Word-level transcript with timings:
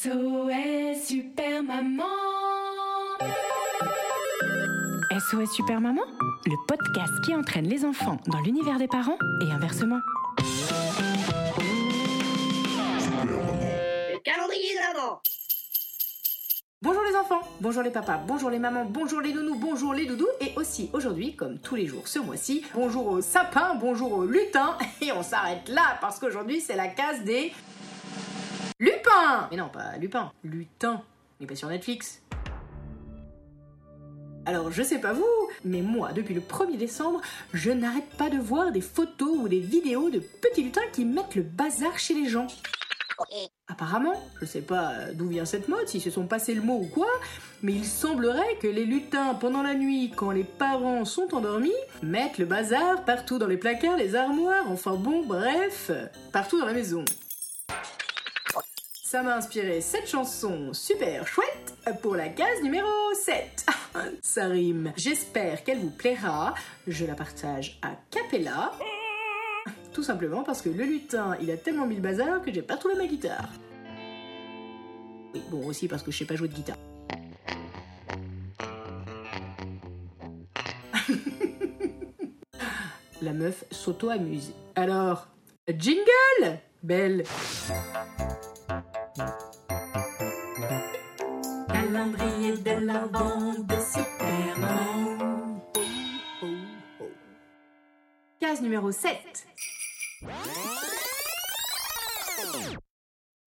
SOS 0.00 1.08
Super 1.08 1.62
Maman. 1.64 2.04
SOS 5.10 5.50
Super 5.56 5.80
Maman, 5.80 6.02
le 6.46 6.54
podcast 6.68 7.12
qui 7.24 7.34
entraîne 7.34 7.66
les 7.66 7.84
enfants 7.84 8.18
dans 8.28 8.38
l'univers 8.40 8.78
des 8.78 8.86
parents 8.86 9.18
et 9.40 9.50
inversement. 9.50 9.98
Le 14.12 14.18
calendrier 14.20 14.74
de 14.74 14.94
l'avant. 14.94 15.20
Bonjour 16.80 17.02
les 17.02 17.16
enfants, 17.16 17.40
bonjour 17.60 17.82
les 17.82 17.90
papas, 17.90 18.20
bonjour 18.24 18.50
les 18.50 18.60
mamans, 18.60 18.84
bonjour 18.84 19.20
les 19.20 19.32
nounous, 19.32 19.58
bonjour 19.58 19.94
les 19.94 20.06
doudous 20.06 20.28
et 20.40 20.52
aussi 20.54 20.90
aujourd'hui, 20.92 21.34
comme 21.34 21.58
tous 21.58 21.74
les 21.74 21.88
jours 21.88 22.06
ce 22.06 22.20
mois-ci, 22.20 22.64
bonjour 22.72 23.08
aux 23.08 23.20
sapins, 23.20 23.74
bonjour 23.74 24.12
aux 24.12 24.24
lutins. 24.24 24.78
Et 25.00 25.10
on 25.10 25.24
s'arrête 25.24 25.68
là 25.68 25.98
parce 26.00 26.20
qu'aujourd'hui 26.20 26.60
c'est 26.60 26.76
la 26.76 26.86
case 26.86 27.24
des 27.24 27.52
lupins 28.78 29.48
Mais 29.50 29.56
non, 29.56 29.68
pas 29.68 29.96
lupins, 29.98 30.32
lutins, 30.44 31.02
mais 31.40 31.46
pas 31.46 31.56
sur 31.56 31.68
Netflix. 31.68 32.22
Alors 34.46 34.72
je 34.72 34.82
sais 34.82 34.98
pas 34.98 35.12
vous, 35.12 35.24
mais 35.64 35.82
moi 35.82 36.12
depuis 36.12 36.34
le 36.34 36.40
1er 36.40 36.78
décembre, 36.78 37.20
je 37.52 37.70
n'arrête 37.70 38.08
pas 38.16 38.30
de 38.30 38.38
voir 38.38 38.72
des 38.72 38.80
photos 38.80 39.36
ou 39.38 39.48
des 39.48 39.60
vidéos 39.60 40.08
de 40.08 40.20
petits 40.20 40.62
lutins 40.62 40.88
qui 40.92 41.04
mettent 41.04 41.34
le 41.34 41.42
bazar 41.42 41.98
chez 41.98 42.14
les 42.14 42.28
gens. 42.28 42.46
Apparemment, 43.66 44.14
je 44.40 44.46
sais 44.46 44.62
pas 44.62 45.12
d'où 45.12 45.28
vient 45.28 45.44
cette 45.44 45.68
mode, 45.68 45.88
s'ils 45.88 46.00
se 46.00 46.10
sont 46.10 46.26
passés 46.26 46.54
le 46.54 46.62
mot 46.62 46.78
ou 46.80 46.86
quoi, 46.86 47.08
mais 47.62 47.72
il 47.72 47.84
semblerait 47.84 48.56
que 48.62 48.68
les 48.68 48.84
lutins, 48.84 49.34
pendant 49.34 49.62
la 49.62 49.74
nuit, 49.74 50.12
quand 50.14 50.30
les 50.30 50.44
parents 50.44 51.04
sont 51.04 51.34
endormis, 51.34 51.72
mettent 52.02 52.38
le 52.38 52.46
bazar 52.46 53.04
partout 53.04 53.38
dans 53.38 53.48
les 53.48 53.56
placards, 53.56 53.96
les 53.96 54.14
armoires, 54.14 54.70
enfin 54.70 54.94
bon, 54.94 55.26
bref, 55.26 55.90
partout 56.32 56.60
dans 56.60 56.66
la 56.66 56.72
maison. 56.72 57.04
Ça 59.10 59.22
m'a 59.22 59.36
inspiré 59.36 59.80
cette 59.80 60.06
chanson 60.06 60.74
super 60.74 61.26
chouette 61.26 61.74
pour 62.02 62.14
la 62.14 62.28
case 62.28 62.62
numéro 62.62 62.90
7. 63.14 63.64
Ça 64.20 64.48
rime. 64.48 64.92
J'espère 64.98 65.64
qu'elle 65.64 65.78
vous 65.78 65.88
plaira. 65.88 66.52
Je 66.86 67.06
la 67.06 67.14
partage 67.14 67.78
à 67.80 67.92
Capella. 68.10 68.70
Tout 69.94 70.02
simplement 70.02 70.42
parce 70.42 70.60
que 70.60 70.68
le 70.68 70.84
lutin, 70.84 71.38
il 71.40 71.50
a 71.50 71.56
tellement 71.56 71.86
mis 71.86 71.94
le 71.94 72.02
bazar 72.02 72.42
que 72.42 72.52
j'ai 72.52 72.60
pas 72.60 72.76
trouvé 72.76 72.96
ma 72.96 73.06
guitare. 73.06 73.48
Oui, 75.32 75.40
bon, 75.50 75.66
aussi 75.66 75.88
parce 75.88 76.02
que 76.02 76.10
je 76.10 76.18
sais 76.18 76.26
pas 76.26 76.36
jouer 76.36 76.48
de 76.48 76.54
guitare. 76.54 76.76
La 83.22 83.32
meuf 83.32 83.64
s'auto-amuse. 83.70 84.52
Alors, 84.76 85.28
jingle 85.66 86.58
Belle 86.82 87.24
Calendrier 91.68 92.56
de 92.58 92.86
l'avant 92.86 93.52
de 93.52 93.74
Super 93.74 94.58
Maman. 94.58 95.60
Case 98.38 98.62
numéro 98.62 98.92
7. 98.92 99.46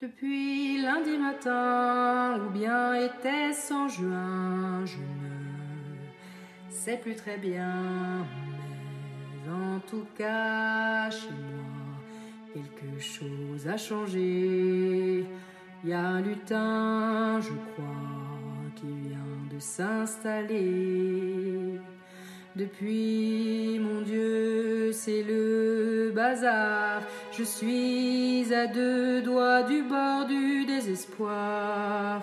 Depuis 0.02 0.82
lundi 0.82 1.18
matin, 1.18 2.42
ou 2.46 2.50
bien 2.50 2.96
était-ce 2.96 3.74
en 3.74 3.88
juin, 3.88 4.86
je 4.86 4.98
ne 4.98 6.72
sais 6.72 6.98
plus 6.98 7.16
très 7.16 7.38
bien, 7.38 8.26
mais 9.46 9.52
en 9.54 9.80
tout 9.80 10.06
cas, 10.18 11.10
chez 11.12 11.30
moi, 11.30 12.02
quelque 12.54 13.00
chose 13.00 13.68
a 13.68 13.78
changé. 13.78 15.26
Y 15.84 15.94
a 15.94 16.00
un 16.00 16.22
lutin, 16.22 17.40
je 17.42 17.50
crois, 17.50 18.70
qui 18.76 19.10
vient 19.10 19.18
de 19.52 19.60
s'installer. 19.60 21.80
Depuis, 22.56 23.80
mon 23.80 24.02
Dieu, 24.02 24.92
c'est 24.92 25.24
le 25.24 26.12
bazar. 26.14 27.02
Je 27.32 27.44
suis 27.44 28.54
à 28.54 28.68
deux 28.68 29.24
doigts 29.24 29.64
du 29.64 29.82
bord 29.82 30.28
du 30.28 30.66
désespoir. 30.66 32.22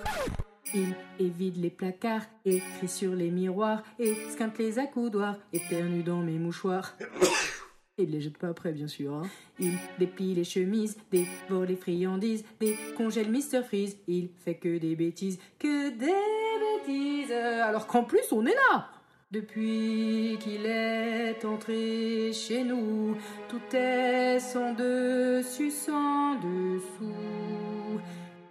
Il 0.72 0.94
évite 1.18 1.56
les 1.56 1.70
placards, 1.70 2.26
écrit 2.44 2.88
sur 2.88 3.14
les 3.14 3.30
miroirs, 3.30 3.82
et 3.98 4.14
squinte 4.30 4.58
les 4.58 4.78
accoudoirs, 4.78 5.36
éternue 5.52 6.04
dans 6.04 6.20
mes 6.20 6.38
mouchoirs. 6.38 6.94
Il 7.98 8.10
les 8.10 8.20
jette 8.20 8.38
pas 8.38 8.48
après, 8.48 8.72
bien 8.72 8.86
sûr. 8.86 9.12
hein. 9.14 9.22
Il 9.58 9.72
déplie 9.98 10.34
les 10.34 10.44
chemises, 10.44 10.96
dévore 11.10 11.64
les 11.64 11.74
friandises, 11.76 12.44
décongèle 12.60 13.30
Mr. 13.30 13.62
Freeze. 13.66 13.96
Il 14.06 14.28
fait 14.44 14.54
que 14.54 14.78
des 14.78 14.94
bêtises, 14.94 15.38
que 15.58 15.90
des 15.90 16.86
bêtises. 16.86 17.32
Alors 17.32 17.86
qu'en 17.88 18.04
plus, 18.04 18.30
on 18.32 18.46
est 18.46 18.54
là 18.54 18.88
depuis 19.30 20.38
qu'il 20.40 20.64
est 20.64 21.44
entré 21.44 22.32
chez 22.32 22.64
nous, 22.64 23.14
tout 23.48 23.76
est 23.76 24.38
sans 24.38 24.72
dessus, 24.72 25.70
sans 25.70 26.36
dessous. 26.36 27.67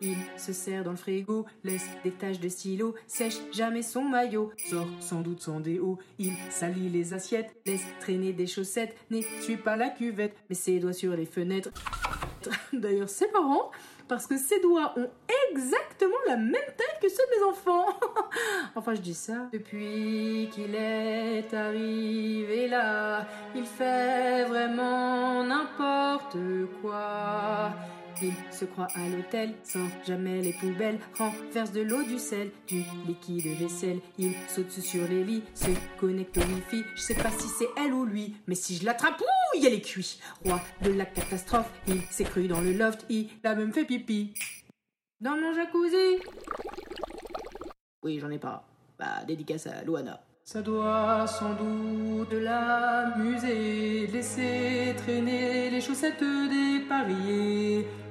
Il 0.02 0.18
se 0.38 0.54
serre 0.54 0.84
dans 0.84 0.92
le 0.92 0.98
frigo, 0.98 1.46
laisse 1.64 1.88
des 2.04 2.12
taches 2.12 2.40
de 2.40 2.50
stylo, 2.50 2.96
sèche 3.08 3.40
jamais 3.52 3.82
son 3.82 4.04
maillot, 4.04 4.52
sort 4.70 4.88
sans 5.00 5.22
doute 5.22 5.42
sans 5.42 5.60
déo. 5.60 5.98
Il 6.20 6.34
salit 6.50 6.90
les 6.90 7.14
assiettes, 7.14 7.56
laisse 7.66 7.84
traîner 8.00 8.34
des 8.34 8.48
chaussettes, 8.48 8.96
n'essuie 9.10 9.58
pas 9.58 9.76
la 9.76 9.90
cuvette, 9.90 10.36
met 10.50 10.56
ses 10.56 10.80
doigts 10.80 10.94
sur 10.94 11.16
les 11.16 11.26
fenêtres. 11.26 11.70
D'ailleurs, 12.74 13.10
c'est 13.10 13.32
marrant, 13.34 13.72
parce 14.08 14.26
que 14.26 14.38
ses 14.38 14.60
doigts 14.62 14.94
ont 14.98 15.10
exactement 15.52 16.16
la 16.28 16.38
même 16.38 16.54
taille 16.54 17.00
que 17.02 17.10
ceux 17.10 17.24
de 17.24 17.40
mes 17.40 17.46
enfants. 17.50 17.88
enfin, 18.76 18.94
je 18.96 19.02
dis 19.02 19.14
ça. 19.14 19.50
Depuis 19.52 20.50
qu'il 20.54 20.76
est 20.76 21.54
arrivé 21.54 22.68
là, 22.68 23.26
il 23.56 23.66
fait 23.66 24.46
vraiment 24.46 25.44
n'importe 25.44 26.38
quoi. 26.82 27.72
Il 28.22 28.34
se 28.52 28.66
croit 28.66 28.88
à 28.96 29.08
l'hôtel, 29.10 29.54
sans 29.64 29.88
jamais 30.06 30.42
les 30.42 30.54
poubelles, 30.54 31.00
renverse 31.18 31.72
de 31.72 31.82
l'eau, 31.82 32.04
du 32.04 32.18
sel, 32.18 32.50
du 32.68 32.84
liquide 33.06 33.46
vaisselle. 33.60 34.00
Il 34.18 34.34
saute 34.48 34.72
sur 34.72 35.08
les 35.08 35.24
lits, 35.24 35.44
se 35.54 35.70
connecte 36.00 36.38
au 36.38 36.42
wifi. 36.42 36.84
Je 36.96 37.02
sais 37.02 37.14
pas 37.14 37.30
si 37.30 37.48
c'est 37.48 37.70
elle 37.78 37.94
ou 37.94 38.06
lui, 38.06 38.36
mais 38.48 38.56
si 38.56 38.76
je 38.76 38.86
l'attrape, 38.86 39.22
ouh, 39.22 39.58
il 39.58 39.66
est 39.68 39.82
cuit. 39.82 40.20
Roi 40.44 40.60
de 40.82 40.92
la 40.92 41.06
catastrophe, 41.06 41.70
il 41.88 42.02
s'est 42.10 42.24
cru 42.24 42.48
dans 42.48 42.62
le 42.62 42.74
loft, 42.74 43.06
il 43.10 43.30
a 43.44 43.54
même 43.54 43.72
fait 43.74 43.86
pipi. 43.86 44.34
Dans 45.22 45.36
mon 45.36 45.54
jacuzzi. 45.54 46.22
Oui, 48.04 48.20
j'en 48.20 48.32
ai 48.32 48.40
pas. 48.40 48.64
Bah, 48.98 49.24
dédicace 49.28 49.68
à 49.68 49.84
Luana. 49.84 50.20
Ça 50.44 50.62
doit 50.62 51.28
sans 51.28 51.54
doute 51.56 52.32
l'amuser, 52.32 54.08
laisser 54.08 54.96
traîner 54.96 55.70
les 55.70 55.82
chaussettes 55.82 56.24
dépareillées 56.24 57.82
de 57.82 57.86
mon 57.86 58.07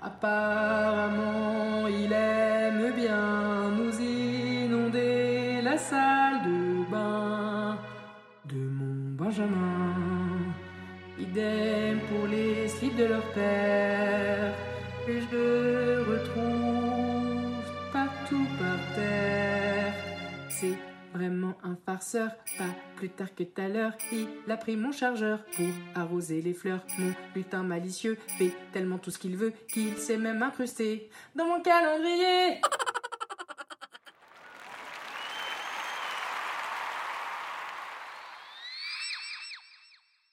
Apparemment, 0.00 1.88
il 1.88 2.12
aime 2.12 2.92
bien 2.94 3.70
nous 3.76 4.00
inonder 4.00 5.60
la 5.60 5.76
salle 5.76 6.42
de 6.44 6.90
bain 6.90 7.76
de 8.44 8.56
mon 8.78 9.16
Benjamin. 9.16 9.96
Idem 11.18 11.98
pour 12.08 12.28
les 12.28 12.68
slips 12.68 12.96
de 12.96 13.06
leur 13.06 13.26
père, 13.32 14.54
que 15.04 15.20
je 15.20 16.00
retrouve 16.12 17.64
partout 17.92 18.46
par 18.58 18.78
terre. 18.94 19.36
Vraiment 21.16 21.54
un 21.64 21.76
farceur, 21.86 22.30
pas 22.58 22.64
plus 22.96 23.08
tard 23.08 23.34
que 23.34 23.42
tout 23.42 23.60
à 23.60 23.68
l'heure. 23.68 23.92
Il 24.12 24.28
a 24.50 24.56
pris 24.56 24.76
mon 24.76 24.92
chargeur 24.92 25.40
pour 25.56 25.66
arroser 25.94 26.42
les 26.42 26.52
fleurs. 26.52 26.80
Mon 26.98 27.12
lutin 27.34 27.62
malicieux 27.62 28.18
fait 28.38 28.52
tellement 28.72 28.98
tout 28.98 29.10
ce 29.10 29.18
qu'il 29.18 29.36
veut 29.36 29.52
qu'il 29.72 29.96
s'est 29.96 30.18
même 30.18 30.42
incrusté 30.42 31.10
dans 31.34 31.46
mon 31.46 31.60
calendrier. 31.62 32.60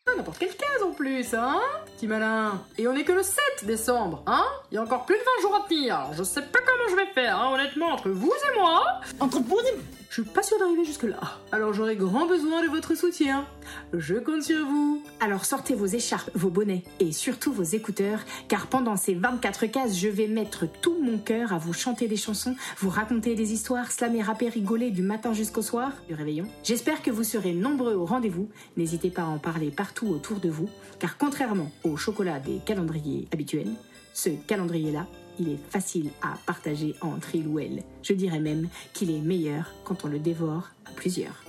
Ah, 0.05 0.11
n'importe 0.17 0.37
quelle 0.39 0.55
case 0.55 0.83
en 0.83 0.91
plus 0.91 1.33
hein 1.33 1.61
Petit 1.95 2.07
malin. 2.07 2.61
Et 2.77 2.87
on 2.87 2.93
est 2.93 3.05
que 3.05 3.13
le 3.13 3.23
7 3.23 3.65
décembre, 3.65 4.23
hein 4.27 4.45
Il 4.71 4.75
y 4.75 4.77
a 4.77 4.81
encore 4.81 5.05
plus 5.05 5.15
de 5.15 5.23
20 5.37 5.41
jours 5.41 5.55
à 5.55 5.67
tenir. 5.67 5.95
Alors 5.95 6.13
je 6.13 6.23
sais 6.23 6.41
pas 6.41 6.59
comment 6.59 6.89
je 6.89 6.95
vais 6.95 7.13
faire, 7.13 7.39
hein, 7.39 7.53
honnêtement, 7.53 7.87
entre 7.87 8.09
vous 8.09 8.33
et 8.33 8.59
moi. 8.59 8.99
Entre 9.19 9.39
vous 9.39 9.59
et 9.59 10.02
Je 10.13 10.21
suis 10.21 10.29
pas 10.29 10.43
sûre 10.43 10.59
d'arriver 10.59 10.85
jusque-là. 10.85 11.19
Alors 11.51 11.73
j'aurai 11.73 11.95
grand 11.95 12.27
besoin 12.27 12.61
de 12.61 12.69
votre 12.69 12.93
soutien. 12.93 13.47
Je 13.93 14.13
compte 14.13 14.43
sur 14.43 14.63
vous. 14.63 15.01
Alors 15.19 15.43
sortez 15.43 15.73
vos 15.73 15.87
écharpes, 15.87 16.29
vos 16.35 16.51
bonnets 16.51 16.83
et 16.99 17.11
surtout 17.11 17.51
vos 17.51 17.63
écouteurs, 17.63 18.19
car 18.47 18.67
pendant 18.67 18.95
ces 18.95 19.15
24 19.15 19.65
cases, 19.65 19.97
je 19.97 20.09
vais 20.09 20.27
mettre 20.27 20.67
tout 20.81 21.01
mon 21.01 21.17
cœur 21.17 21.51
à 21.51 21.57
vous 21.57 21.73
chanter 21.73 22.07
des 22.07 22.15
chansons, 22.15 22.55
vous 22.77 22.91
raconter 22.91 23.33
des 23.33 23.53
histoires, 23.53 23.91
slammer, 23.91 24.21
rapper, 24.21 24.49
rigoler 24.49 24.91
du 24.91 25.01
matin 25.01 25.33
jusqu'au 25.33 25.63
soir 25.63 25.91
du 26.07 26.13
réveillon. 26.13 26.45
J'espère 26.63 27.01
que 27.01 27.09
vous 27.09 27.23
serez 27.23 27.53
nombreux 27.53 27.95
au 27.95 28.05
rendez-vous. 28.05 28.49
N'hésitez 28.77 29.09
pas 29.09 29.23
à 29.23 29.29
en 29.29 29.39
parler 29.39 29.71
partout 29.71 30.09
autour 30.09 30.39
de 30.39 30.49
vous, 30.49 30.69
car 30.99 31.17
contrairement 31.17 31.71
au 31.83 31.97
chocolat 31.97 32.39
des 32.39 32.59
calendriers 32.63 33.27
habituels, 33.33 33.71
ce 34.13 34.29
calendrier-là, 34.29 35.07
il 35.39 35.49
est 35.49 35.59
facile 35.69 36.09
à 36.21 36.33
partager 36.45 36.95
entre 37.01 37.35
il 37.35 37.47
ou 37.47 37.59
elle. 37.59 37.83
Je 38.01 38.13
dirais 38.13 38.39
même 38.39 38.67
qu'il 38.93 39.11
est 39.11 39.21
meilleur 39.21 39.71
quand 39.83 40.05
on 40.05 40.07
le 40.07 40.19
dévore 40.19 40.69
à 40.85 40.91
plusieurs. 40.91 41.43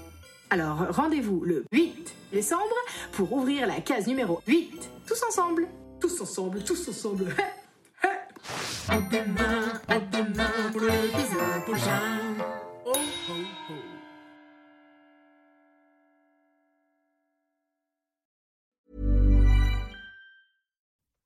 Alors 0.51 0.87
rendez-vous 0.91 1.43
le 1.45 1.65
8 1.73 2.15
décembre 2.33 2.75
pour 3.13 3.33
ouvrir 3.33 3.67
la 3.67 3.81
case 3.81 4.07
numéro 4.07 4.41
8. 4.47 4.91
Tous 5.07 5.23
ensemble. 5.29 5.67
Tous 6.01 6.21
ensemble, 6.21 6.63
tous 6.63 6.89
ensemble. 6.89 7.27
À 8.89 8.99
demain, 8.99 9.81
à 9.89 9.99
demain 9.99 10.51
pour 10.73 10.83
prochain. 11.65 12.01
Oh, 12.85 12.93
oh, 12.95 13.33
oh. 13.71 13.94